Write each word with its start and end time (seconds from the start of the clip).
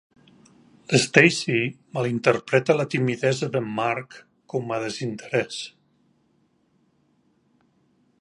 L'Stacy 0.93 1.57
malinterpreta 1.97 2.75
la 2.77 2.87
timidesa 2.93 3.49
d'en 3.57 3.67
Mark 3.81 4.17
com 4.55 4.73
a 4.77 4.81
desinterès. 4.85 5.61